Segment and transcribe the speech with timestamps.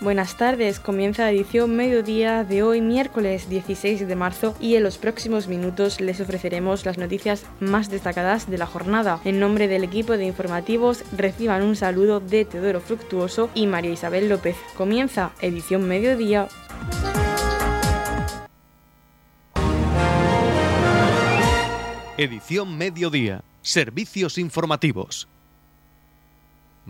[0.00, 4.96] Buenas tardes, comienza la edición mediodía de hoy miércoles 16 de marzo y en los
[4.96, 9.20] próximos minutos les ofreceremos las noticias más destacadas de la jornada.
[9.26, 14.30] En nombre del equipo de informativos reciban un saludo de Teodoro Fructuoso y María Isabel
[14.30, 14.56] López.
[14.74, 16.48] Comienza edición mediodía.
[22.16, 23.44] Edición mediodía.
[23.60, 25.29] Servicios informativos.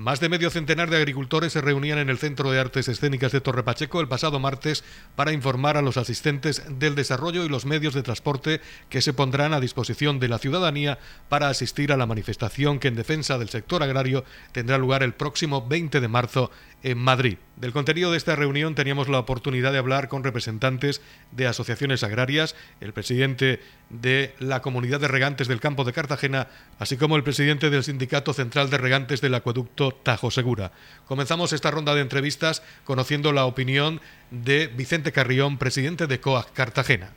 [0.01, 3.43] Más de medio centenar de agricultores se reunían en el Centro de Artes Escénicas de
[3.43, 4.82] Torre Pacheco el pasado martes
[5.14, 9.53] para informar a los asistentes del desarrollo y los medios de transporte que se pondrán
[9.53, 13.82] a disposición de la ciudadanía para asistir a la manifestación que en defensa del sector
[13.82, 16.50] agrario tendrá lugar el próximo 20 de marzo
[16.82, 17.36] en Madrid.
[17.57, 22.57] Del contenido de esta reunión teníamos la oportunidad de hablar con representantes de asociaciones agrarias,
[22.80, 26.48] el presidente de la Comunidad de Regantes del Campo de Cartagena,
[26.79, 30.72] así como el presidente del Sindicato Central de Regantes del Acueducto Tajo Segura.
[31.07, 37.10] Comenzamos esta ronda de entrevistas conociendo la opinión de Vicente Carrión, presidente de COAC Cartagena.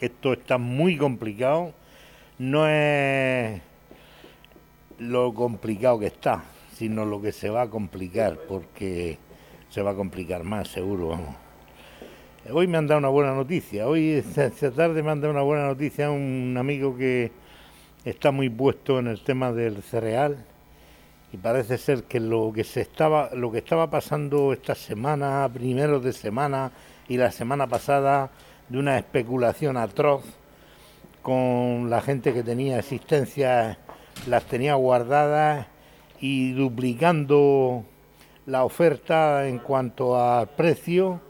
[0.00, 1.72] Esto está muy complicado,
[2.38, 3.60] no es
[4.98, 6.44] lo complicado que está,
[6.78, 9.18] sino lo que se va a complicar, porque
[9.68, 11.18] se va a complicar más, seguro.
[12.52, 15.66] Hoy me han dado una buena noticia, hoy esta, tarde me han dado una buena
[15.66, 17.32] noticia un amigo que
[18.04, 20.44] está muy puesto en el tema del cereal
[21.32, 26.04] y parece ser que lo que se estaba lo que estaba pasando esta semana, primeros
[26.04, 26.70] de semana
[27.08, 28.30] y la semana pasada
[28.68, 30.22] de una especulación atroz
[31.22, 33.76] con la gente que tenía existencias
[34.28, 35.66] las tenía guardadas
[36.20, 37.84] y duplicando
[38.46, 41.20] la oferta en cuanto al precio,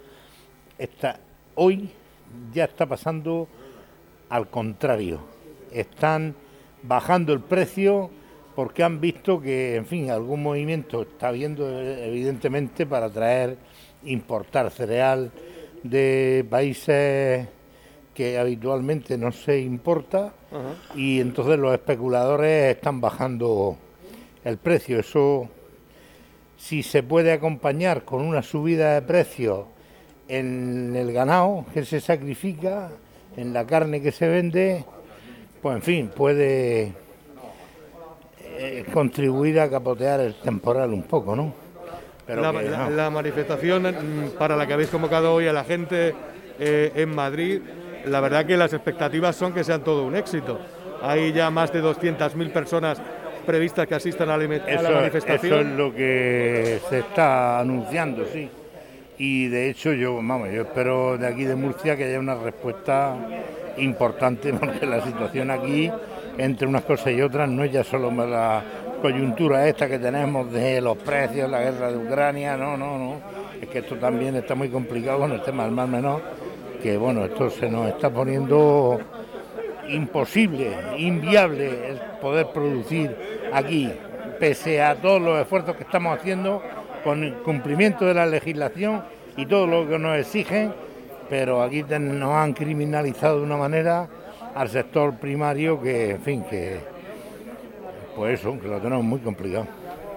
[0.78, 1.18] está,
[1.54, 1.90] hoy
[2.52, 3.48] ya está pasando
[4.28, 5.20] al contrario.
[5.72, 6.34] Están
[6.82, 8.10] bajando el precio
[8.54, 13.56] porque han visto que, en fin, algún movimiento está habiendo evidentemente para traer,
[14.04, 15.30] importar cereal
[15.82, 17.48] de países
[18.14, 20.32] que habitualmente no se importa
[20.96, 23.76] y entonces los especuladores están bajando
[24.44, 25.00] el precio.
[25.00, 25.48] Eso,
[26.56, 29.66] si se puede acompañar con una subida de precio
[30.28, 32.90] en el ganado que se sacrifica,
[33.36, 34.84] en la carne que se vende,
[35.62, 36.92] pues en fin, puede
[38.60, 41.54] eh, contribuir a capotear el temporal un poco, ¿no?
[42.26, 46.14] Pero la, manifestación mm, para la que habéis convocado hoy a la gente
[46.58, 47.62] eh, en Madrid,
[48.04, 50.58] la verdad que las expectativas son que sean todo un éxito.
[51.00, 53.00] Hay ya más de 200.000 personas
[53.48, 55.52] previstas que asistan a la, manifestación.
[55.52, 58.46] Eso es lo que se está anunciando, sí.
[59.16, 63.16] Y de hecho yo, vamos, yo espero de aquí de Murcia que haya una respuesta
[63.78, 65.90] importante porque la situación aquí,
[66.36, 68.62] entre unas cosas y otras, no es ya solo la
[69.00, 73.14] coyuntura esta que tenemos de los precios, la guerra de Ucrania, no, no, no.
[73.62, 76.20] Es que esto también está muy complicado con el tema del mar menor,
[76.82, 79.00] que bueno, esto se nos está poniendo
[79.88, 83.14] imposible, inviable el poder producir
[83.52, 83.90] aquí,
[84.38, 86.62] pese a todos los esfuerzos que estamos haciendo
[87.04, 89.02] con el cumplimiento de la legislación
[89.36, 90.72] y todo lo que nos exigen,
[91.28, 94.08] pero aquí nos han criminalizado de una manera
[94.54, 96.80] al sector primario que, en fin, que
[98.16, 99.66] pues eso, que lo tenemos muy complicado.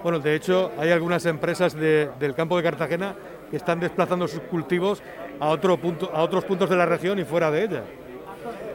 [0.02, 3.14] Bueno, de hecho, hay algunas empresas del campo de Cartagena
[3.48, 5.00] que están desplazando sus cultivos
[5.38, 7.84] a, otro punto, a otros puntos de la región y fuera de ella.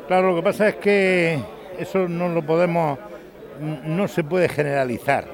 [0.08, 1.38] Claro, lo que pasa es que
[1.78, 2.98] eso no lo podemos,
[3.60, 5.26] no se puede generalizar,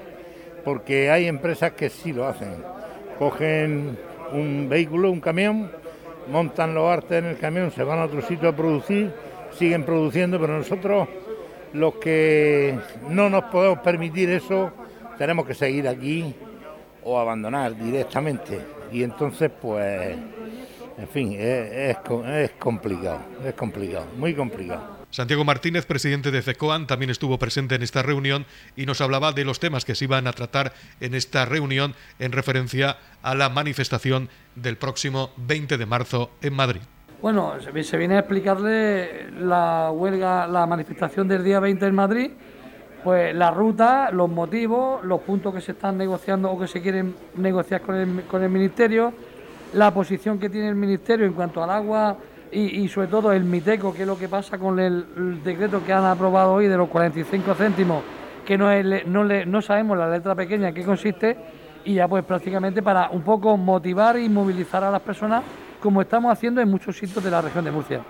[0.66, 2.56] porque hay empresas que sí lo hacen.
[3.20, 3.96] Cogen
[4.32, 5.72] un vehículo, un camión,
[6.32, 9.12] montan los artes en el camión, se van a otro sitio a producir,
[9.52, 11.08] siguen produciendo, pero nosotros
[11.74, 12.76] los que
[13.10, 14.72] no nos podemos permitir eso,
[15.20, 16.34] tenemos que seguir aquí
[17.04, 18.60] o abandonar directamente.
[18.92, 20.16] Y entonces, pues
[20.98, 21.98] en fin, es,
[22.60, 25.04] complicado, es complicado, muy complicado.
[25.10, 28.46] Santiago Martínez, presidente de FECOAN, también estuvo presente en esta reunión
[28.76, 32.32] y nos hablaba de los temas que se iban a tratar en esta reunión en
[32.32, 36.82] referencia a la manifestación del próximo 20 de marzo en Madrid.
[37.22, 42.32] Bueno, se viene a explicarle la huelga, la manifestación del día 20 en Madrid,
[43.04, 47.16] pues la ruta, los motivos, los puntos que se están negociando o que se quieren
[47.36, 49.14] negociar con el, con el Ministerio,
[49.74, 52.18] la posición que tiene el Ministerio en cuanto al agua
[52.52, 56.06] y, sobre todo el MITECO, que es lo que pasa con el, decreto que han
[56.06, 58.04] aprobado hoy de los 45 céntimos,
[58.46, 58.70] que no,
[59.06, 61.36] no, no sabemos la letra pequeña en qué consiste,
[61.84, 65.44] y ya pues prácticamente para un poco motivar y movilizar a las personas
[65.82, 68.02] como estamos haciendo en muchos sitios de la región de Murcia.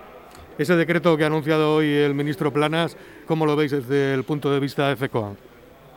[0.56, 2.96] Ese decreto que ha anunciado hoy el ministro Planas,
[3.26, 5.32] ¿cómo lo veis desde el punto de vista de FECOA?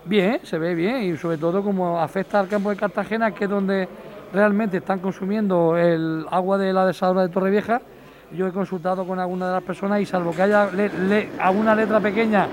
[0.05, 3.49] Bien, se ve bien y sobre todo como afecta al campo de Cartagena, que es
[3.49, 3.87] donde
[4.33, 7.81] realmente están consumiendo el agua de la desaladora de Torrevieja.
[8.31, 10.69] Yo he consultado con alguna de las personas y salvo que haya
[11.39, 12.47] alguna letra pequeña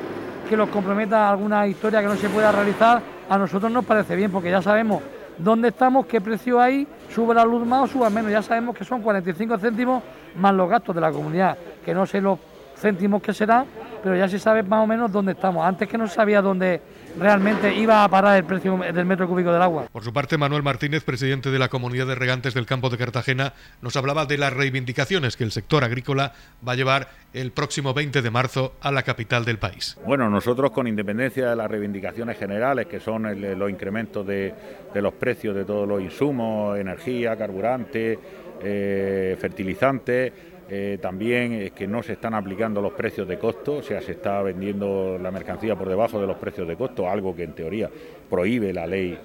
[0.48, 4.14] que los comprometa a alguna historia que no se pueda realizar, a nosotros nos parece
[4.14, 5.02] bien porque ya sabemos
[5.38, 8.30] dónde estamos, qué precio hay, sube la luz más o suba menos.
[8.30, 10.02] Ya sabemos que son 45 céntimos
[10.36, 12.38] más los gastos de la comunidad, que no sé los
[12.76, 13.64] céntimos que será,
[14.02, 15.64] pero ya se sabe más o menos dónde estamos.
[15.64, 16.80] Antes que no sabía dónde
[17.18, 19.86] realmente iba a parar el precio del metro cúbico del agua.
[19.92, 23.52] Por su parte, Manuel Martínez, presidente de la Comunidad de Regantes del Campo de Cartagena,
[23.82, 26.32] nos hablaba de las reivindicaciones que el sector agrícola
[26.66, 29.96] va a llevar el próximo 20 de marzo a la capital del país.
[30.06, 33.24] Bueno, nosotros con independencia de las reivindicaciones generales, que son
[33.58, 34.54] los incrementos de,
[34.94, 38.18] los precios de todos los insumos, energía, carburante,
[38.62, 40.32] eh, fertilizantes,
[40.68, 44.12] eh, también es que no se están aplicando los precios de costo, o sea, se
[44.12, 47.90] está vendiendo la mercancía por debajo de los precios de costo, algo que en teoría
[48.30, 49.18] prohíbe la ley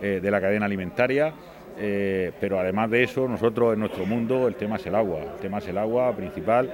[0.00, 1.32] eh, de la cadena alimentaria.
[1.76, 5.40] Eh, pero además de eso, nosotros en nuestro mundo el tema es el agua, el
[5.40, 6.72] tema es el agua principal.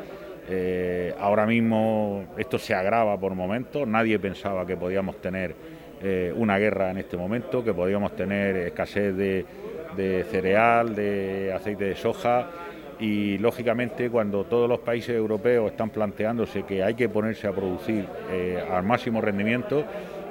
[1.18, 5.54] ahora mismo esto se agrava por momentos, nadie pensaba que podíamos tener
[6.36, 12.50] una guerra en este momento, que podíamos tener escasez de cereal, de aceite de soja
[13.00, 18.06] y lógicamente cuando todos los países europeos están planteándose que hay que ponerse a producir
[18.30, 19.84] eh, al máximo rendimiento,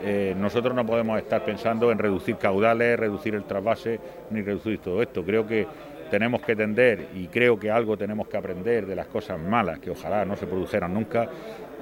[0.04, 4.00] eh, nosotros no podemos estar pensando en reducir caudales, reducir el trasvase
[4.30, 5.25] ni reducir todo esto.
[5.25, 5.66] Creo que
[6.12, 9.89] tenemos que tender y creo que algo tenemos que aprender de las cosas malas que
[9.89, 11.27] ojalá no se produjeran nunca,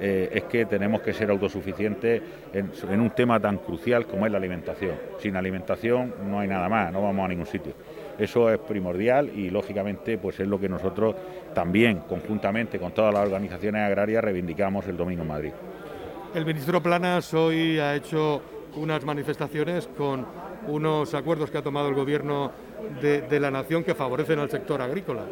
[0.00, 4.38] eh, es que tenemos que ser autosuficientes en un tema tan crucial como es la
[4.38, 4.94] alimentación.
[5.18, 7.74] Sin alimentación no hay nada más, no vamos a ningún sitio.
[8.18, 11.14] Eso es primordial y lógicamente pues es lo que nosotros
[11.54, 15.52] también conjuntamente con todas las organizaciones agrarias reivindicamos el dominio en Madrid.
[16.34, 18.42] El ministro Planas hoy ha hecho
[18.76, 20.26] unas manifestaciones con
[20.66, 22.50] unos acuerdos que ha tomado el gobierno
[23.00, 25.22] de la nación que favorecen al sector agrícola.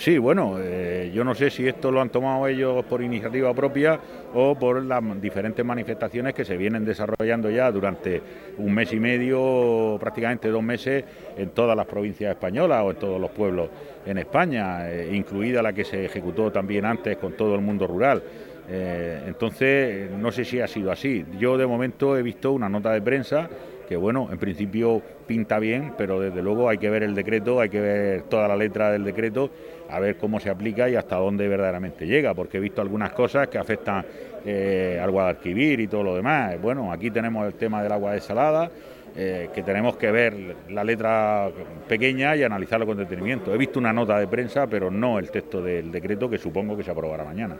[0.00, 4.00] Sí, bueno, eh, yo no sé si esto lo han tomado ellos por iniciativa propia
[4.32, 8.22] o por las diferentes manifestaciones que se vienen desarrollando ya durante
[8.56, 11.04] un mes y medio, prácticamente dos meses,
[11.36, 13.68] en todas las provincias españolas o en todos los pueblos
[14.06, 18.22] en España, eh, incluida la que se ejecutó también antes con todo el mundo rural.
[18.70, 21.26] Eh, entonces, no sé si ha sido así.
[21.38, 23.50] Yo de momento he visto una nota de prensa
[23.90, 27.68] que bueno, en principio pinta bien, pero desde luego hay que ver el decreto, hay
[27.68, 29.50] que ver toda la letra del decreto,
[29.88, 33.48] a ver cómo se aplica y hasta dónde verdaderamente llega, porque he visto algunas cosas
[33.48, 34.06] que afectan
[34.46, 36.62] eh, al Guadalquivir y todo lo demás.
[36.62, 38.70] Bueno, aquí tenemos el tema del agua desalada,
[39.16, 40.34] eh, que tenemos que ver
[40.68, 41.50] la letra
[41.88, 43.52] pequeña y analizarlo con detenimiento.
[43.52, 46.84] He visto una nota de prensa, pero no el texto del decreto que supongo que
[46.84, 47.56] se aprobará mañana.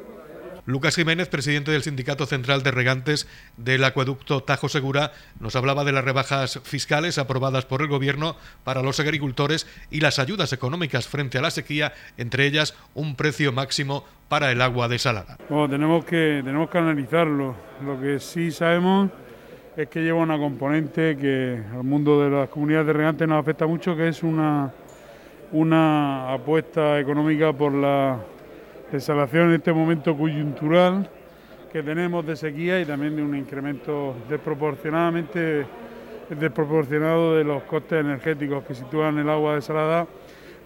[0.71, 5.91] Lucas Jiménez, presidente del Sindicato Central de Regantes del Acueducto Tajo Segura, nos hablaba de
[5.91, 11.39] las rebajas fiscales aprobadas por el Gobierno para los agricultores y las ayudas económicas frente
[11.39, 15.39] a la sequía, entre ellas un precio máximo para el agua desalada.
[15.49, 17.57] Bueno, tenemos que, tenemos que analizarlo.
[17.85, 19.11] Lo que sí sabemos
[19.77, 23.67] es que lleva una componente que al mundo de las comunidades de regantes nos afecta
[23.67, 24.71] mucho, que es una,
[25.51, 28.21] una apuesta económica por la
[28.93, 31.09] desalación en este momento coyuntural
[31.73, 35.67] que tenemos de sequía y también de un incremento desproporcionadamente
[36.39, 40.07] desproporcionado de los costes energéticos que sitúan el agua desalada,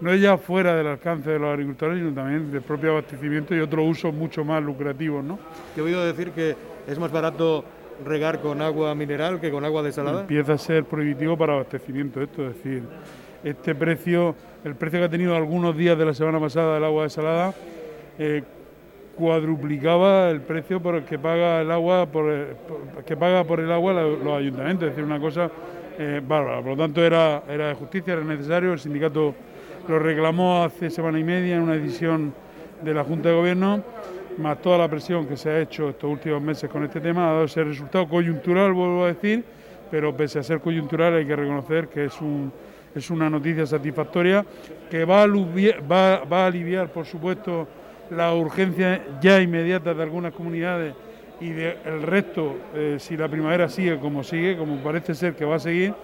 [0.00, 3.86] no ya fuera del alcance de los agricultores, sino también del propio abastecimiento y otros
[3.88, 5.24] usos mucho más lucrativos.
[5.24, 5.38] ¿no?
[5.76, 6.54] he oído decir que
[6.86, 7.64] es más barato
[8.04, 10.22] regar con agua mineral que con agua desalada.
[10.22, 12.82] Empieza a ser prohibitivo para abastecimiento esto, es decir,
[13.42, 14.34] este precio,
[14.64, 17.54] el precio que ha tenido algunos días de la semana pasada del agua desalada,
[18.18, 18.42] eh,
[19.16, 22.56] cuadruplicaba el precio por el que paga el agua por,
[23.06, 25.50] que paga por el agua los ayuntamientos, es decir, una cosa
[25.98, 26.60] eh, bárbara.
[26.60, 28.72] Por lo tanto, era, era de justicia, era necesario.
[28.72, 29.34] El sindicato
[29.86, 32.34] lo reclamó hace semana y media en una decisión
[32.82, 33.82] de la Junta de Gobierno,
[34.38, 37.32] más toda la presión que se ha hecho estos últimos meses con este tema, ha
[37.32, 39.44] dado ese resultado coyuntural, vuelvo a decir,
[39.90, 42.52] pero pese a ser coyuntural hay que reconocer que es un
[42.94, 44.44] es una noticia satisfactoria
[44.88, 47.66] que va a aliviar por supuesto,
[48.10, 50.94] la urgencia ya inmediata de algunas comunidades
[51.40, 55.56] y del resto, eh, si la primavera sigue como sigue, como parece ser que va
[55.56, 55.94] a seguir,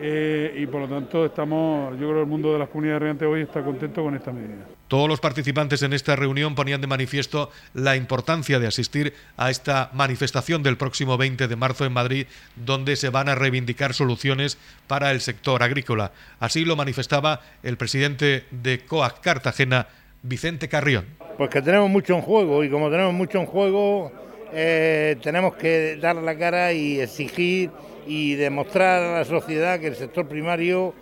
[0.00, 3.28] eh, y por lo tanto estamos, yo creo que el mundo de las comunidades regantes
[3.28, 4.64] hoy está contento con esta medida.
[4.88, 9.90] Todos los participantes en esta reunión ponían de manifiesto la importancia de asistir a esta
[9.94, 14.58] manifestación del próximo 20 de marzo en Madrid, donde se van a reivindicar soluciones
[14.88, 16.12] para el sector agrícola.
[16.40, 19.86] Así lo manifestaba el presidente de COAC Cartagena,
[20.22, 21.06] Vicente Carrión.
[21.36, 24.12] Pues que tenemos mucho en juego y como tenemos mucho en juego,
[24.52, 27.70] eh, tenemos que dar la cara y exigir
[28.06, 30.94] y demostrar a la sociedad que el sector primario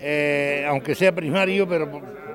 [0.00, 1.88] eh, aunque sea primario, pero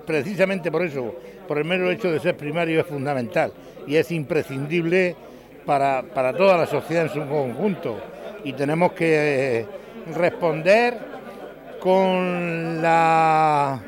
[0.06, 1.16] precisamente por eso,
[1.48, 3.54] por el mero hecho de ser primario es fundamental
[3.88, 5.16] y es imprescindible
[5.66, 6.04] para,
[6.36, 8.00] toda la sociedad en su conjunto.
[8.44, 9.66] Y tenemos que eh,
[10.14, 10.98] responder
[11.80, 13.82] con la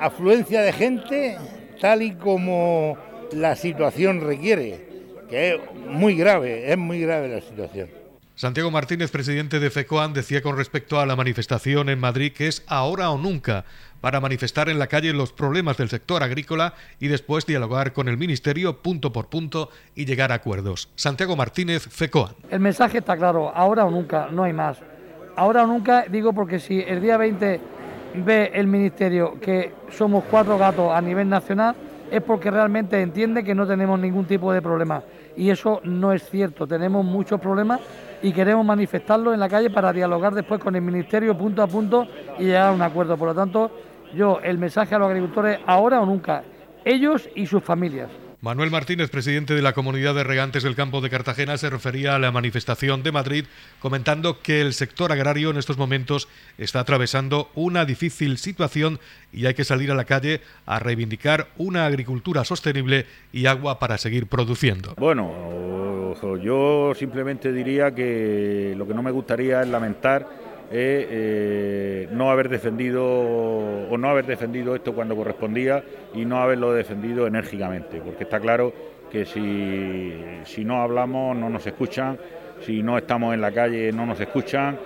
[0.00, 1.38] afluencia de gente
[1.80, 2.96] tal y como
[3.32, 4.86] la situación requiere,
[5.28, 7.88] que es muy grave, es muy grave la situación.
[8.34, 12.64] Santiago Martínez, presidente de FECOAN, decía con respecto a la manifestación en Madrid que es
[12.66, 13.66] ahora o nunca
[14.00, 18.16] para manifestar en la calle los problemas del sector agrícola y después dialogar con el
[18.16, 20.88] Ministerio punto por punto y llegar a acuerdos.
[20.94, 22.34] Santiago Martínez, FECOAN.
[22.50, 24.78] El mensaje está claro, ahora o nunca, no hay más.
[25.36, 27.60] Ahora o nunca, digo porque si el día 20
[28.14, 31.74] ve el Ministerio que somos cuatro gatos a nivel nacional,
[32.10, 35.02] es porque realmente entiende que no tenemos ningún tipo de problema.
[35.36, 37.80] Y eso no es cierto, tenemos muchos problemas
[38.22, 42.06] y queremos manifestarlo en la calle para dialogar después con el Ministerio punto a punto
[42.38, 43.16] y llegar a un acuerdo.
[43.16, 43.70] Por lo tanto,
[44.14, 46.42] yo el mensaje a los agricultores ahora o nunca,
[46.84, 48.29] ellos y sus familias.
[48.42, 52.18] Manuel Martínez, presidente de la Comunidad de Regantes del Campo de Cartagena, se refería a
[52.18, 53.44] la manifestación de Madrid,
[53.80, 58.98] comentando que el sector agrario en estos momentos está atravesando una difícil situación
[59.30, 63.98] y hay que salir a la calle a reivindicar una agricultura sostenible y agua para
[63.98, 64.94] seguir produciendo.
[64.96, 70.26] Bueno, yo simplemente diría que lo que no me gustaría es lamentar
[70.72, 75.82] eh, no haber defendido o no haber defendido esto cuando correspondía
[76.14, 78.72] y no haberlo defendido enérgicamente, porque está claro
[79.10, 82.18] que si, si no hablamos no nos escuchan,
[82.64, 84.78] si no estamos en la calle no nos escuchan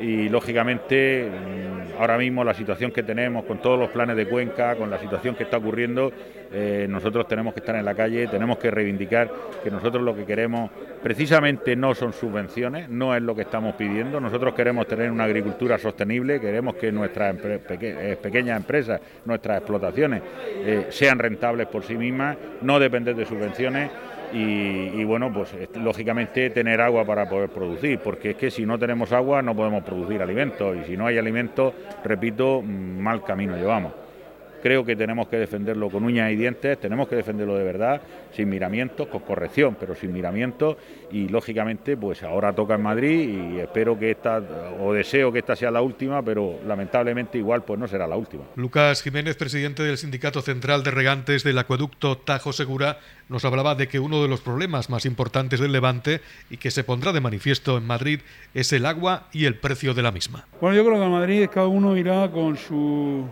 [0.00, 4.76] y lógicamente mm, ahora mismo la situación que tenemos con todos los planes de Cuenca,
[4.76, 6.12] con la situación que está ocurriendo,
[6.52, 9.30] eh, nosotros tenemos que estar en la calle, tenemos que reivindicar
[9.62, 10.70] que nosotros lo que queremos
[11.02, 15.78] precisamente no son subvenciones, no es lo que estamos pidiendo, nosotros queremos tener una agricultura
[15.78, 20.22] sostenible, queremos que nuestras eh, pequeñas empresas, nuestras explotaciones
[20.64, 23.90] eh, sean rentables por sí mismas, no depender de subvenciones
[24.32, 29.12] y, bueno, pues lógicamente tener agua para poder producir, porque es que si no tenemos
[29.12, 34.05] agua no podemos producir alimentos y si no hay alimentos, repito, mal camino llevamos
[34.62, 38.00] creo que tenemos que defenderlo con uñas y dientes, tenemos que defenderlo de verdad,
[38.32, 40.76] sin miramientos, con corrección, pero sin miramientos
[41.10, 44.42] y lógicamente pues ahora toca en Madrid y espero que esta,
[44.80, 48.44] o deseo que esta sea la última, pero lamentablemente igual pues no será la última.
[48.56, 52.98] Lucas Jiménez, presidente del Sindicato Central de Regantes del Acueducto Tajo Segura,
[53.28, 56.20] nos hablaba de que uno de los problemas más importantes del Levante
[56.50, 58.20] y que se pondrá de manifiesto en Madrid
[58.54, 60.46] es el agua y el precio de la misma.
[60.60, 63.26] Bueno, yo creo que en Madrid cada uno irá con su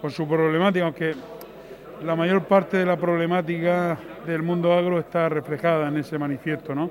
[0.00, 1.14] con su problemática, aunque
[2.04, 6.90] la mayor parte de la problemática del mundo agro está reflejada en ese manifiesto, ¿no?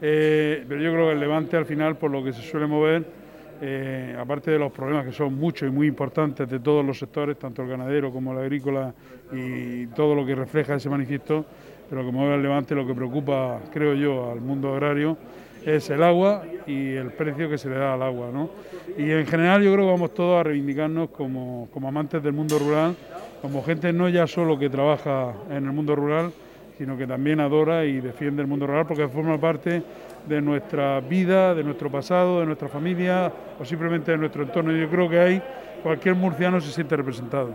[0.00, 3.04] Eh, pero yo creo que el Levante al final, por lo que se suele mover,
[3.60, 7.38] eh, aparte de los problemas que son muchos y muy importantes de todos los sectores,
[7.38, 8.94] tanto el ganadero como el agrícola
[9.32, 11.44] y todo lo que refleja ese manifiesto,
[11.90, 15.16] pero que mueve al Levante lo que preocupa, creo yo, al mundo agrario
[15.64, 18.30] es el agua y el precio que se le da al agua.
[18.32, 18.50] ¿no?
[18.96, 22.58] Y en general yo creo que vamos todos a reivindicarnos como, como amantes del mundo
[22.58, 22.96] rural,
[23.42, 26.32] como gente no ya solo que trabaja en el mundo rural,
[26.76, 29.82] sino que también adora y defiende el mundo rural porque forma parte
[30.28, 34.72] de nuestra vida, de nuestro pasado, de nuestra familia o simplemente de nuestro entorno.
[34.72, 35.42] Yo creo que ahí
[35.82, 37.54] cualquier murciano se siente representado.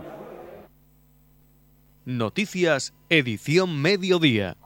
[2.04, 4.56] Noticias, edición mediodía.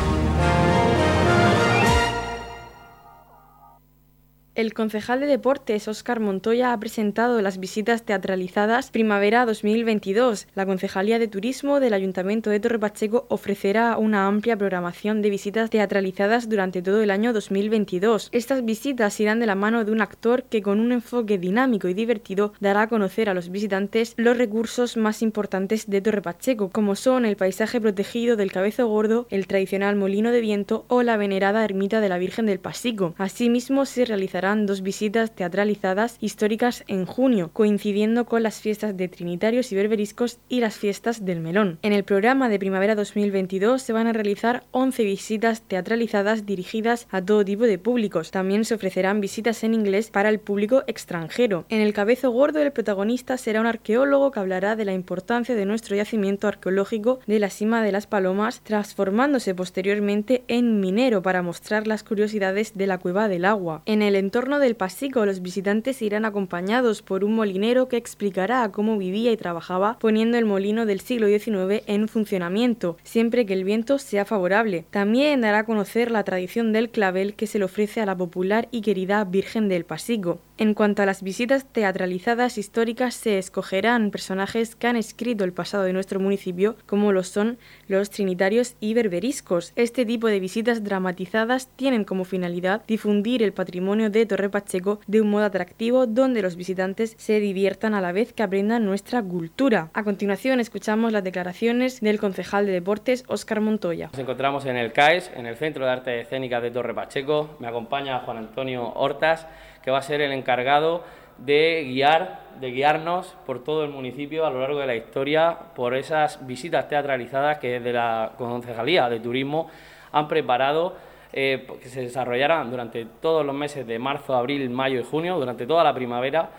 [4.58, 10.48] El concejal de deportes Óscar Montoya ha presentado las visitas teatralizadas Primavera 2022.
[10.56, 15.70] La Concejalía de Turismo del Ayuntamiento de Torre Pacheco ofrecerá una amplia programación de visitas
[15.70, 18.30] teatralizadas durante todo el año 2022.
[18.32, 21.94] Estas visitas irán de la mano de un actor que con un enfoque dinámico y
[21.94, 26.96] divertido dará a conocer a los visitantes los recursos más importantes de Torre Pacheco, como
[26.96, 31.64] son el paisaje protegido del Cabezo Gordo, el tradicional molino de viento o la venerada
[31.64, 33.14] ermita de la Virgen del Pasico.
[33.18, 39.70] Asimismo se realizará dos visitas teatralizadas históricas en junio, coincidiendo con las fiestas de Trinitarios
[39.72, 41.78] y Berberiscos y las fiestas del Melón.
[41.82, 47.20] En el programa de primavera 2022 se van a realizar 11 visitas teatralizadas dirigidas a
[47.20, 48.30] todo tipo de públicos.
[48.30, 51.66] También se ofrecerán visitas en inglés para el público extranjero.
[51.68, 55.66] En el cabezo gordo el protagonista será un arqueólogo que hablará de la importancia de
[55.66, 61.86] nuestro yacimiento arqueológico de la cima de las Palomas, transformándose posteriormente en minero para mostrar
[61.86, 63.82] las curiosidades de la cueva del agua.
[63.84, 68.70] En el entorno entorno del Pasico, los visitantes irán acompañados por un molinero que explicará
[68.70, 73.64] cómo vivía y trabajaba poniendo el molino del siglo XIX en funcionamiento, siempre que el
[73.64, 74.84] viento sea favorable.
[74.92, 78.68] También dará a conocer la tradición del clavel que se le ofrece a la popular
[78.70, 80.38] y querida Virgen del Pasico.
[80.58, 85.84] En cuanto a las visitas teatralizadas históricas, se escogerán personajes que han escrito el pasado
[85.84, 89.72] de nuestro municipio, como lo son los trinitarios y berberiscos.
[89.76, 95.20] Este tipo de visitas dramatizadas tienen como finalidad difundir el patrimonio de Torre Pacheco de
[95.20, 99.90] un modo atractivo donde los visitantes se diviertan a la vez que aprendan nuestra cultura.
[99.94, 104.10] A continuación escuchamos las declaraciones del concejal de deportes Óscar Montoya.
[104.12, 107.56] Nos encontramos en el CAES, en el Centro de Arte Escénica de Torre Pacheco.
[107.58, 109.46] Me acompaña Juan Antonio Hortas
[109.82, 111.02] que va a ser el encargado
[111.38, 115.94] de guiar, de guiarnos por todo el municipio a lo largo de la historia por
[115.94, 119.68] esas visitas teatralizadas que desde la Concejalía de Turismo
[120.12, 120.96] han preparado
[121.40, 125.68] eh, que se desarrollarán durante todos los meses de marzo, abril, mayo y junio, durante
[125.68, 126.50] toda la primavera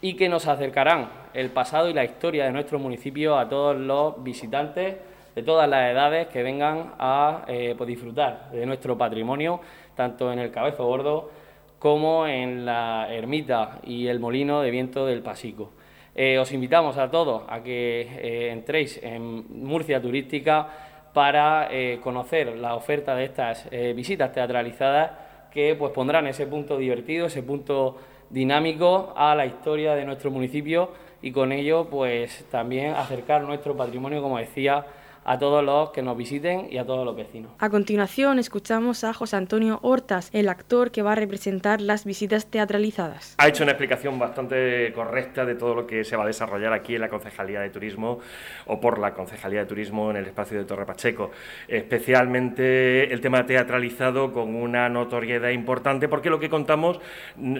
[0.00, 4.24] y que nos acercarán el pasado y la historia de nuestro municipio a todos los
[4.24, 4.96] visitantes
[5.36, 9.60] de todas las edades que vengan a eh, pues disfrutar de nuestro patrimonio,
[9.94, 11.30] tanto en el Cabezo Gordo
[11.78, 15.70] como en la ermita y el molino de viento del Pasico.
[16.12, 22.54] Eh, os invitamos a todos a que eh, entréis en Murcia Turística para eh, conocer
[22.56, 25.12] la oferta de estas visitas teatralizadas
[25.50, 27.96] que pues, pondrán ese punto divertido, ese punto
[28.28, 30.90] dinámico a la historia de nuestro municipio
[31.22, 34.84] y con ello pues también acercar nuestro patrimonio, como decía,
[35.24, 37.52] a todos los que nos visiten y a todos los vecinos.
[37.58, 42.46] A continuación escuchamos a José Antonio Hortas, el actor que va a representar las visitas
[42.46, 43.34] teatralizadas.
[43.38, 46.94] Ha hecho una explicación bastante correcta de todo lo que se va a desarrollar aquí
[46.94, 48.20] en la Concejalía de Turismo
[48.66, 51.30] o por la Concejalía de Turismo en el espacio de Torre Pacheco,
[51.68, 57.00] especialmente el tema teatralizado con una notoriedad importante porque lo que contamos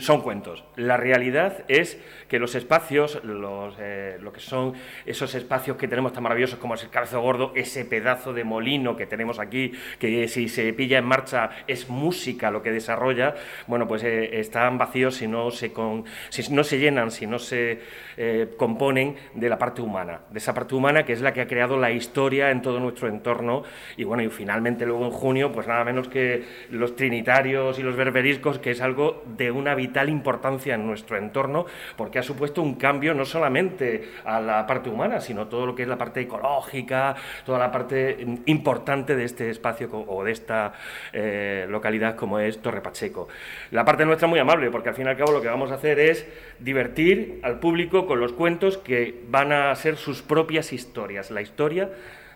[0.00, 0.64] son cuentos.
[0.76, 4.74] La realidad es que los espacios, los, eh, lo que son
[5.06, 8.96] esos espacios que tenemos tan maravillosos como es el Cabezo Gordo, ese pedazo de molino
[8.96, 13.34] que tenemos aquí, que si se pilla en marcha es música lo que desarrolla,
[13.66, 17.38] bueno, pues eh, están vacíos si no se, con, si no se llenan, si no
[17.38, 17.80] se
[18.16, 21.46] eh, componen de la parte humana, de esa parte humana que es la que ha
[21.46, 23.62] creado la historia en todo nuestro entorno.
[23.96, 27.96] Y bueno, y finalmente luego en junio, pues nada menos que los trinitarios y los
[27.96, 32.74] berberiscos, que es algo de una vital importancia en nuestro entorno, porque ha supuesto un
[32.74, 37.16] cambio no solamente a la parte humana, sino todo lo que es la parte ecológica,
[37.44, 40.72] toda la parte importante de este espacio o de esta
[41.12, 43.28] eh, localidad como es Torre Pacheco.
[43.70, 45.70] La parte nuestra es muy amable, porque al fin y al cabo lo que vamos
[45.70, 46.26] a hacer es
[46.58, 51.90] divertir al público con los cuentos que van a ser sus propias historias, la historia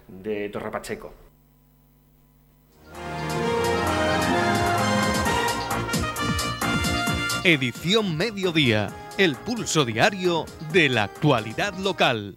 [0.09, 1.15] de Torre Pacheco.
[7.45, 12.37] Edición Mediodía, el pulso diario de la actualidad local.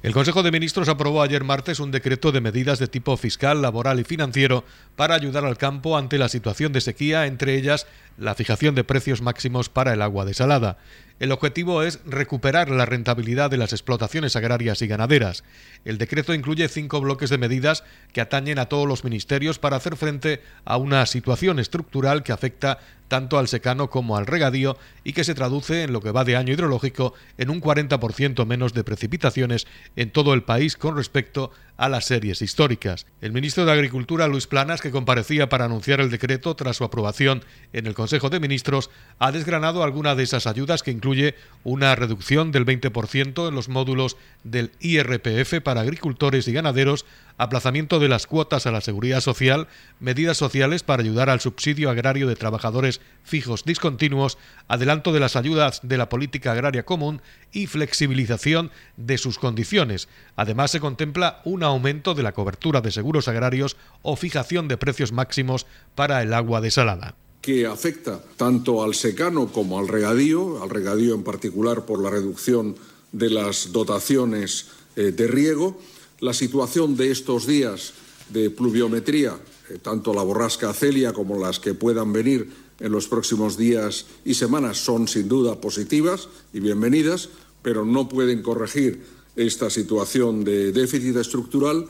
[0.00, 3.98] El Consejo de Ministros aprobó ayer martes un decreto de medidas de tipo fiscal, laboral
[3.98, 8.76] y financiero para ayudar al campo ante la situación de sequía, entre ellas la fijación
[8.76, 10.78] de precios máximos para el agua desalada.
[11.18, 15.42] El objetivo es recuperar la rentabilidad de las explotaciones agrarias y ganaderas.
[15.84, 19.96] El decreto incluye cinco bloques de medidas que atañen a todos los ministerios para hacer
[19.96, 22.78] frente a una situación estructural que afecta
[23.08, 26.36] tanto al secano como al regadío y que se traduce en lo que va de
[26.36, 31.67] año hidrológico en un 40% menos de precipitaciones en todo el país con respecto a
[31.86, 33.06] las series históricas.
[33.20, 37.44] El ministro de Agricultura, Luis Planas, que comparecía para anunciar el decreto tras su aprobación
[37.72, 42.50] en el Consejo de Ministros, ha desgranado alguna de esas ayudas que incluye una reducción
[42.50, 47.06] del 20% en los módulos del IRPF para agricultores y ganaderos,
[47.38, 49.68] aplazamiento de las cuotas a la seguridad social,
[50.00, 55.80] medidas sociales para ayudar al subsidio agrario de trabajadores fijos discontinuos, adelanto de las ayudas
[55.82, 57.22] de la política agraria común
[57.52, 60.08] y flexibilización de sus condiciones.
[60.36, 65.12] Además, se contempla un aumento de la cobertura de seguros agrarios o fijación de precios
[65.12, 71.14] máximos para el agua desalada que afecta tanto al secano como al regadío, al regadío
[71.14, 72.76] en particular por la reducción
[73.12, 75.80] de las dotaciones eh, de riego,
[76.20, 77.94] la situación de estos días
[78.30, 82.48] de pluviometría eh, tanto la borrasca Celia como las que puedan venir
[82.80, 87.28] en los próximos días y semanas son sin duda positivas y bienvenidas,
[87.62, 89.02] pero no pueden corregir
[89.36, 91.86] esta situación de déficit estructural.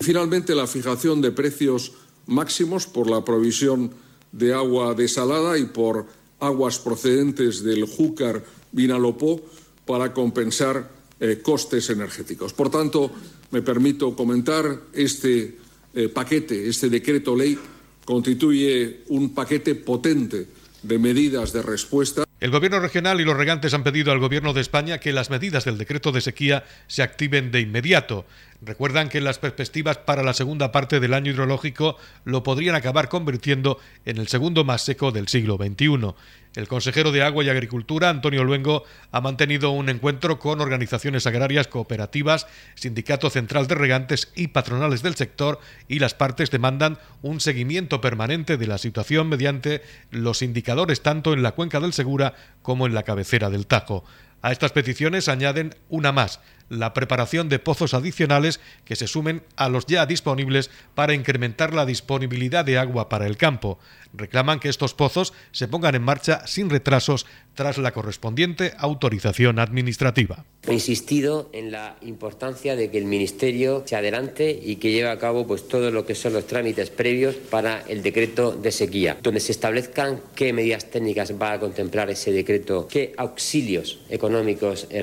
[0.00, 1.92] Finalmente, la fijación de precios
[2.26, 3.90] máximos por la provisión
[4.30, 6.06] de agua desalada y por
[6.38, 9.40] aguas procedentes del Júcar Vinalopó
[9.86, 12.52] para compensar eh, costes energéticos.
[12.52, 13.10] Por tanto,
[13.50, 15.56] me permito comentar este
[15.94, 17.58] eh, paquete, este decreto ley,
[18.04, 20.46] constituye un paquete potente
[20.82, 22.24] de medidas de respuesta.
[22.38, 25.64] El Gobierno regional y los regantes han pedido al Gobierno de España que las medidas
[25.64, 28.26] del decreto de sequía se activen de inmediato.
[28.60, 33.78] Recuerdan que las perspectivas para la segunda parte del año hidrológico lo podrían acabar convirtiendo
[34.04, 36.14] en el segundo más seco del siglo XXI.
[36.56, 41.68] El consejero de Agua y Agricultura, Antonio Luengo, ha mantenido un encuentro con organizaciones agrarias
[41.68, 48.00] cooperativas, Sindicato Central de Regantes y patronales del sector y las partes demandan un seguimiento
[48.00, 52.94] permanente de la situación mediante los indicadores tanto en la cuenca del Segura como en
[52.94, 54.04] la cabecera del Tajo.
[54.40, 59.68] A estas peticiones añaden una más, la preparación de pozos adicionales que se sumen a
[59.68, 63.78] los ya disponibles para incrementar la disponibilidad de agua para el campo.
[64.14, 70.44] Reclaman que estos pozos se pongan en marcha sin retrasos tras la correspondiente autorización administrativa.
[70.66, 75.18] He insistido en la importancia de que el Ministerio se adelante y que lleve a
[75.18, 79.40] cabo pues, todo lo que son los trámites previos para el decreto de sequía, donde
[79.40, 85.02] se establezcan qué medidas técnicas va a contemplar ese decreto, qué auxilios económicos eh,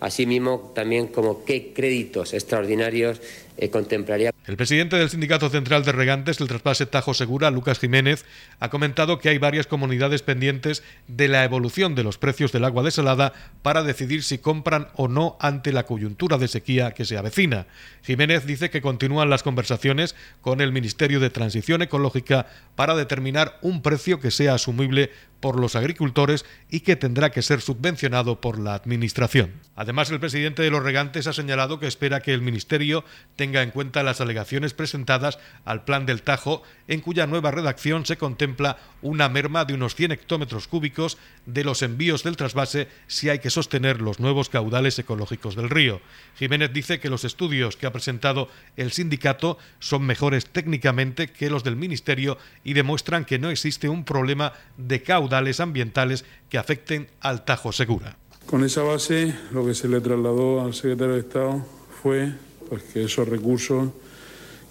[0.00, 3.20] asimismo también como qué créditos extraordinarios
[3.58, 4.30] eh, contemplaría.
[4.46, 8.24] El presidente del Sindicato Central de Regantes del Traspase Tajo Segura, Lucas Jiménez,
[8.60, 12.84] ha comentado que hay varias comunidades pendientes de la evolución de los precios del agua
[12.84, 17.66] desalada para decidir si compran o no ante la coyuntura de sequía que se avecina.
[18.04, 23.82] Jiménez dice que continúan las conversaciones con el Ministerio de Transición Ecológica para determinar un
[23.82, 28.74] precio que sea asumible por los agricultores y que tendrá que ser subvencionado por la
[28.74, 29.52] Administración.
[29.76, 33.04] Además, el presidente de los regantes ha señalado que espera que el Ministerio
[33.36, 38.16] tenga en cuenta las alegaciones presentadas al Plan del Tajo, en cuya nueva redacción se
[38.16, 43.38] contempla una merma de unos 100 hectómetros cúbicos de los envíos del trasvase si hay
[43.38, 46.00] que sostener los nuevos caudales ecológicos del río.
[46.36, 51.64] Jiménez dice que los estudios que ha presentado el sindicato son mejores técnicamente que los
[51.64, 57.44] del Ministerio y demuestran que no existe un problema de caudales ambientales que afecten al
[57.44, 58.16] Tajo Segura.
[58.46, 61.66] Con esa base, lo que se le trasladó al secretario de Estado
[62.02, 62.32] fue
[62.68, 63.88] pues, que esos recursos,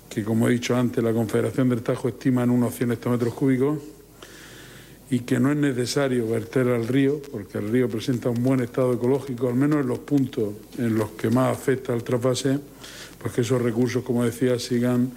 [0.09, 3.79] que como he dicho antes, la Confederación del Tajo estima en unos 100 hectómetros cúbicos,
[5.09, 8.93] y que no es necesario verter al río, porque el río presenta un buen estado
[8.93, 12.59] ecológico, al menos en los puntos en los que más afecta al trasvase,
[13.21, 15.11] pues que esos recursos, como decía, sigan,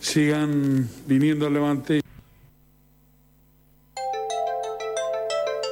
[0.00, 2.00] sigan viniendo al levante.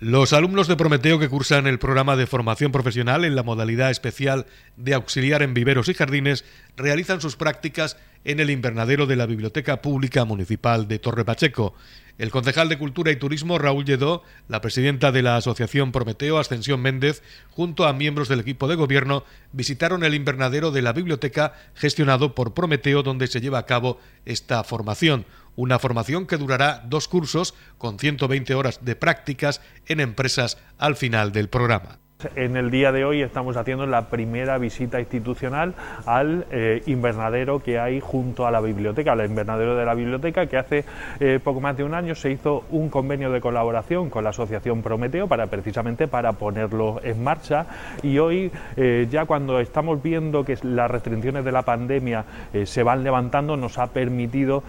[0.00, 4.46] Los alumnos de Prometeo que cursan el programa de formación profesional en la modalidad especial
[4.78, 9.82] de auxiliar en viveros y jardines realizan sus prácticas en el invernadero de la Biblioteca
[9.82, 11.74] Pública Municipal de Torre Pacheco.
[12.16, 16.80] El concejal de Cultura y Turismo Raúl Lledó, la presidenta de la Asociación Prometeo Ascensión
[16.80, 22.34] Méndez, junto a miembros del equipo de gobierno, visitaron el invernadero de la biblioteca gestionado
[22.34, 27.54] por Prometeo donde se lleva a cabo esta formación una formación que durará dos cursos
[27.78, 31.98] con 120 horas de prácticas en empresas al final del programa.
[32.34, 35.74] En el día de hoy estamos haciendo la primera visita institucional
[36.06, 40.58] al eh, invernadero que hay junto a la biblioteca, al invernadero de la biblioteca, que
[40.58, 40.84] hace
[41.18, 44.82] eh, poco más de un año se hizo un convenio de colaboración con la Asociación
[44.82, 47.66] Prometeo para precisamente para ponerlo en marcha.
[48.02, 52.24] Y hoy eh, ya cuando estamos viendo que las restricciones de la pandemia
[52.64, 54.62] se van levantando nos ha permitido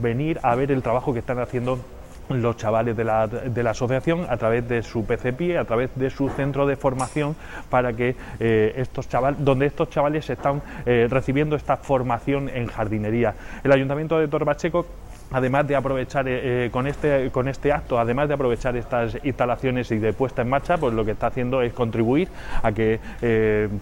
[0.00, 1.78] venir a ver el trabajo que están haciendo
[2.28, 6.10] los chavales de la, de la, asociación a través de su PCPI, a través de
[6.10, 7.36] su centro de formación
[7.70, 13.34] para que eh, estos chavales, donde estos chavales están eh, recibiendo esta formación en jardinería.
[13.62, 14.86] El Ayuntamiento de Torbacheco
[15.32, 19.98] además de aprovechar eh, con, este, con este acto, además de aprovechar estas instalaciones y
[19.98, 22.28] de puesta en marcha, pues lo que está haciendo es contribuir
[22.62, 23.00] a que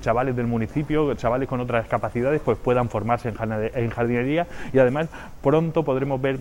[0.00, 5.08] chavales del municipio, chavales con otras capacidades, pues puedan formarse en jardinería y además
[5.42, 6.38] pronto podremos ver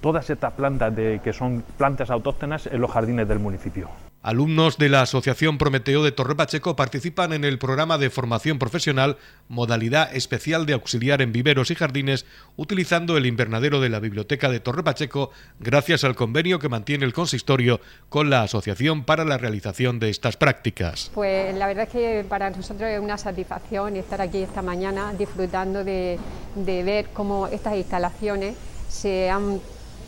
[0.00, 3.88] todas estas plantas de, que son plantas autóctonas en los jardines del municipio.
[4.26, 9.18] Alumnos de la Asociación Prometeo de Torre Pacheco participan en el programa de formación profesional
[9.46, 14.58] Modalidad Especial de Auxiliar en Viveros y Jardines utilizando el invernadero de la Biblioteca de
[14.58, 20.00] Torre Pacheco gracias al convenio que mantiene el consistorio con la Asociación para la realización
[20.00, 21.12] de estas prácticas.
[21.14, 25.84] Pues la verdad es que para nosotros es una satisfacción estar aquí esta mañana disfrutando
[25.84, 26.18] de,
[26.56, 28.56] ver cómo estas instalaciones
[28.88, 29.60] se han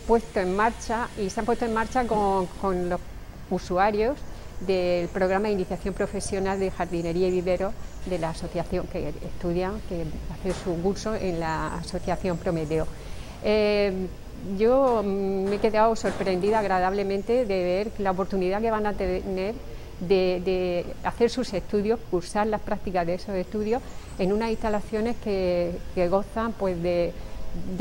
[0.09, 2.99] puesto en marcha y se han puesto en marcha con, los
[3.51, 4.17] usuarios
[4.65, 7.73] del programa de iniciación profesional de jardinería y vivero
[8.07, 12.87] de la asociación que estudian, que hace su curso en la asociación Prometeo.
[13.43, 14.07] Eh,
[14.57, 19.53] yo me he quedado sorprendida agradablemente de ver la oportunidad que van a tener
[19.99, 23.83] de, hacer sus estudios, cursar las prácticas de esos estudios
[24.17, 25.77] en unas instalaciones que,
[26.09, 27.13] gozan pues, de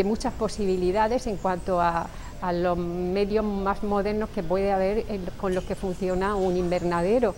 [0.04, 2.08] muchas posibilidades en cuanto a
[2.40, 5.04] a los medios más modernos que puede haber
[5.40, 7.34] con los que funciona un invernadero.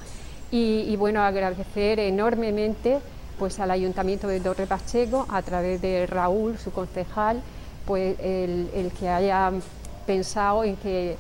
[0.53, 2.99] Y, bueno, agradecer enormemente
[3.39, 7.41] pues al Ayuntamiento de Torre Pacheco, a través de Raúl, su concejal,
[7.87, 9.53] pues el, que haya
[10.07, 11.17] pensado en que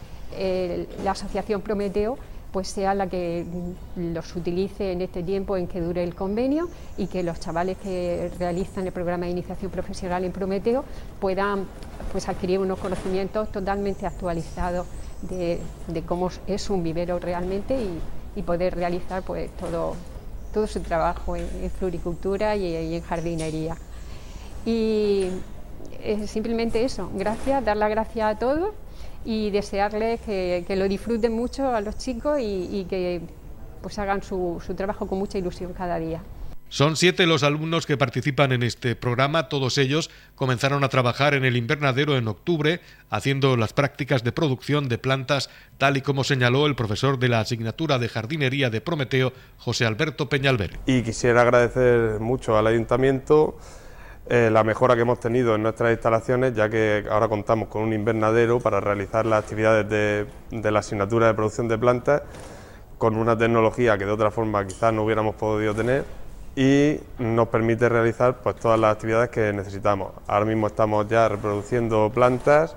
[1.04, 2.18] la Asociación Prometeo
[2.52, 3.44] pues sea la que
[3.96, 8.30] los utilice en este tiempo en que dure el convenio y que los chavales que
[8.38, 10.84] realizan el programa de iniciación profesional en Prometeo
[11.20, 11.66] puedan
[12.12, 14.86] pues adquirir unos conocimientos totalmente actualizados
[15.22, 15.60] de,
[16.06, 19.94] cómo es un vivero realmente y, poder realizar pues todo,
[20.54, 23.76] todo su trabajo en, floricultura y, en jardinería.
[24.64, 25.28] Y
[26.26, 28.70] simplemente eso, gracias, dar las gracias a todos
[29.24, 33.20] y desearles que, lo disfruten mucho a los chicos y, que
[33.82, 36.22] pues hagan su, su trabajo con mucha ilusión cada día.
[36.70, 41.44] Son siete los alumnos que participan en este programa, todos ellos comenzaron a trabajar en
[41.44, 42.80] el invernadero en octubre,
[43.10, 47.40] haciendo las prácticas de producción de plantas, tal y como señaló el profesor de la
[47.40, 50.78] asignatura de jardinería de Prometeo, José Alberto Peñalver.
[50.86, 53.58] Y quisiera agradecer mucho al ayuntamiento
[54.32, 57.92] eh, la mejora que hemos tenido en nuestras instalaciones, ya que ahora contamos con un
[57.92, 62.22] invernadero para realizar las actividades de, la asignatura de producción de plantas
[62.96, 66.04] con una tecnología que de otra forma quizás no hubiéramos podido tener
[66.54, 70.12] y nos permite realizar pues, todas las actividades que necesitamos.
[70.28, 72.76] Ahora mismo estamos ya reproduciendo plantas,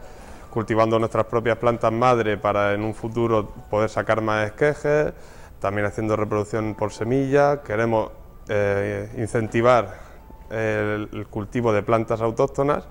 [0.50, 5.14] cultivando nuestras propias plantas madre para en un futuro poder sacar más esquejes,
[5.60, 8.10] también haciendo reproducción por semilla, queremos
[8.50, 10.13] eh, incentivar
[10.54, 12.86] el, cultivo de plantas autóctonas,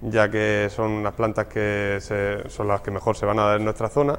[0.00, 1.98] ya que son unas plantas que
[2.48, 4.18] son las que mejor se van a dar en nuestra zona.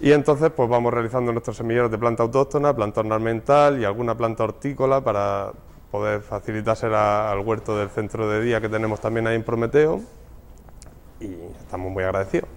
[0.00, 4.44] Y entonces pues vamos realizando nuestros semilleros de planta autóctona, planta ornamental y alguna planta
[4.44, 5.52] hortícola para
[5.90, 10.00] poder facilitarse al huerto del centro de día que tenemos también ahí en Prometeo
[11.20, 11.26] y
[11.60, 12.48] estamos muy agradecidos.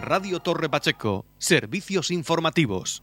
[0.00, 3.02] Radio Torre Pacheco, servicios informativos.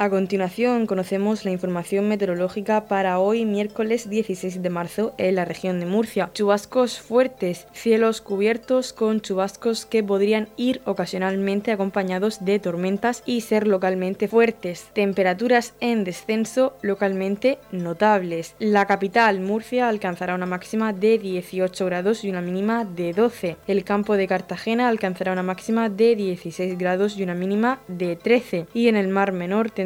[0.00, 5.80] A continuación conocemos la información meteorológica para hoy miércoles 16 de marzo en la región
[5.80, 6.30] de Murcia.
[6.34, 13.66] Chubascos fuertes, cielos cubiertos con chubascos que podrían ir ocasionalmente acompañados de tormentas y ser
[13.66, 14.86] localmente fuertes.
[14.92, 18.54] Temperaturas en descenso localmente notables.
[18.60, 23.56] La capital Murcia alcanzará una máxima de 18 grados y una mínima de 12.
[23.66, 28.68] El campo de Cartagena alcanzará una máxima de 16 grados y una mínima de 13.
[28.72, 29.72] Y en el mar menor